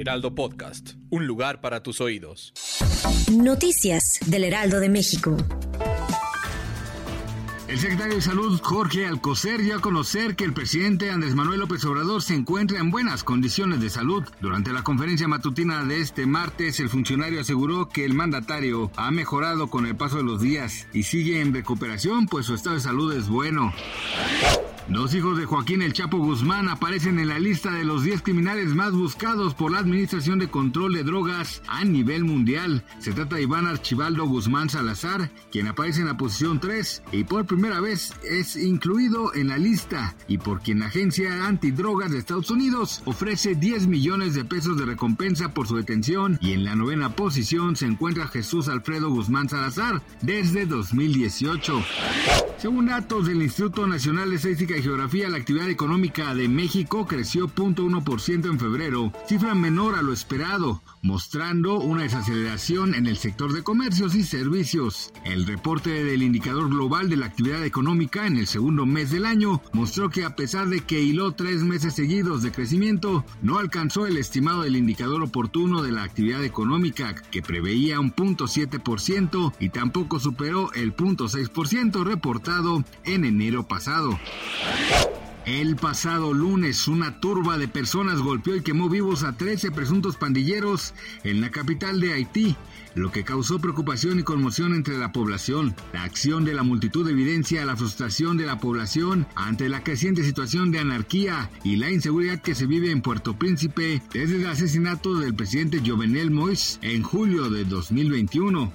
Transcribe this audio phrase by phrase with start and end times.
[0.00, 2.54] Heraldo Podcast, un lugar para tus oídos.
[3.30, 5.36] Noticias del Heraldo de México.
[7.68, 11.84] El secretario de Salud, Jorge Alcocer, dio a conocer que el presidente Andrés Manuel López
[11.84, 14.24] Obrador se encuentra en buenas condiciones de salud.
[14.40, 19.68] Durante la conferencia matutina de este martes, el funcionario aseguró que el mandatario ha mejorado
[19.68, 23.12] con el paso de los días y sigue en recuperación, pues su estado de salud
[23.12, 23.72] es bueno.
[24.90, 28.74] Dos hijos de Joaquín El Chapo Guzmán aparecen en la lista de los 10 criminales
[28.74, 32.84] más buscados por la Administración de Control de Drogas a nivel mundial.
[32.98, 37.46] Se trata de Iván Archibaldo Guzmán Salazar, quien aparece en la posición 3 y por
[37.46, 42.50] primera vez es incluido en la lista y por quien la Agencia Antidrogas de Estados
[42.50, 47.14] Unidos ofrece 10 millones de pesos de recompensa por su detención y en la novena
[47.14, 51.80] posición se encuentra Jesús Alfredo Guzmán Salazar desde 2018.
[52.58, 58.46] Según datos del Instituto Nacional de Estadística Geografía, la actividad económica de México creció 0.1%
[58.46, 64.14] en febrero, cifra menor a lo esperado, mostrando una desaceleración en el sector de comercios
[64.14, 65.12] y servicios.
[65.24, 69.62] El reporte del indicador global de la actividad económica en el segundo mes del año
[69.72, 74.16] mostró que a pesar de que hiló tres meses seguidos de crecimiento, no alcanzó el
[74.16, 80.72] estimado del indicador oportuno de la actividad económica, que preveía un 0.7% y tampoco superó
[80.74, 84.18] el 0.6% reportado en enero pasado.
[85.46, 90.94] El pasado lunes, una turba de personas golpeó y quemó vivos a 13 presuntos pandilleros
[91.24, 92.56] en la capital de Haití,
[92.94, 95.74] lo que causó preocupación y conmoción entre la población.
[95.92, 100.70] La acción de la multitud evidencia la frustración de la población ante la creciente situación
[100.70, 105.34] de anarquía y la inseguridad que se vive en Puerto Príncipe desde el asesinato del
[105.34, 108.72] presidente Jovenel Moïse en julio de 2021.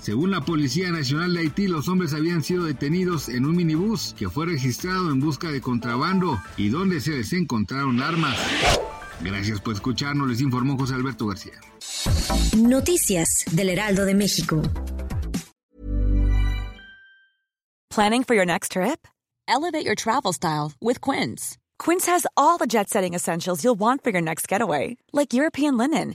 [0.00, 4.30] Según la Policía Nacional de Haití, los hombres habían sido detenidos en un minibús que
[4.30, 8.38] fue registrado en busca de contrabando y donde se les encontraron armas.
[9.20, 11.54] Gracias por escucharnos, les informó José Alberto García.
[12.56, 14.62] Noticias del Heraldo de México.
[17.90, 19.08] Planning for your next trip?
[19.48, 21.58] Elevate your travel style with Quince.
[21.78, 25.76] Quince has all the jet setting essentials you'll want for your next getaway, like European
[25.76, 26.14] linen